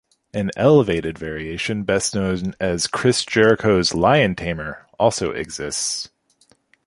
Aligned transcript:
An 0.33 0.49
elevated 0.55 1.19
variation, 1.19 1.83
best 1.83 2.15
known 2.15 2.55
as 2.59 2.87
Chris 2.87 3.23
Jericho's 3.23 3.91
"Liontamer", 3.91 4.85
also 4.97 5.29
exists. 5.29 6.09